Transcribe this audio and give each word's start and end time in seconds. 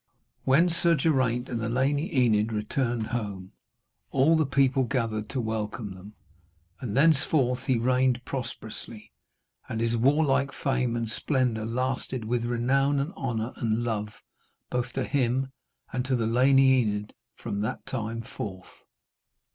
When 0.45 0.67
Sir 0.67 0.95
Geraint 0.95 1.47
and 1.47 1.59
the 1.61 1.69
Lady 1.69 2.11
Enid 2.17 2.51
returned 2.51 3.05
home, 3.05 3.51
all 4.09 4.35
the 4.35 4.47
people 4.47 4.83
gathered 4.83 5.29
to 5.29 5.39
welcome 5.39 5.93
them. 5.93 6.15
And 6.79 6.97
thenceforth 6.97 7.65
he 7.67 7.77
reigned 7.77 8.25
prosperously, 8.25 9.11
and 9.69 9.79
his 9.79 9.95
warlike 9.95 10.51
fame 10.53 10.95
and 10.95 11.07
splendour 11.07 11.65
lasted 11.67 12.25
with 12.25 12.45
renown 12.45 12.97
and 12.97 13.13
honour 13.13 13.53
and 13.57 13.83
love, 13.83 14.09
both 14.71 14.91
to 14.93 15.03
him 15.03 15.51
and 15.93 16.03
to 16.05 16.15
the 16.15 16.25
Lady 16.25 16.63
Enid, 16.81 17.13
from 17.35 17.61
that 17.61 17.85
time 17.85 18.23
forth. 18.23 18.83